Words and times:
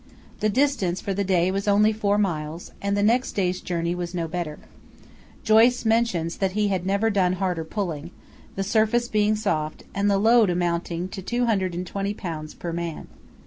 The 0.39 0.49
distance 0.49 0.99
for 0.99 1.13
the 1.13 1.23
day 1.23 1.51
was 1.51 1.67
only 1.67 1.93
four 1.93 2.17
miles, 2.17 2.71
and 2.81 2.97
the 2.97 3.03
next 3.03 3.33
day's 3.33 3.61
journey 3.61 3.93
was 3.93 4.15
no 4.15 4.27
better. 4.27 4.57
Joyce 5.43 5.85
mentions 5.85 6.37
that 6.37 6.53
he 6.53 6.69
had 6.69 6.87
never 6.87 7.11
done 7.11 7.33
harder 7.33 7.63
pulling, 7.63 8.09
the 8.55 8.63
surface 8.63 9.07
being 9.07 9.35
soft, 9.35 9.83
and 9.93 10.09
the 10.09 10.17
load 10.17 10.49
amounting 10.49 11.07
to 11.09 11.21
220 11.21 12.13
lbs. 12.15 12.57
per 12.57 12.73
man. 12.73 13.09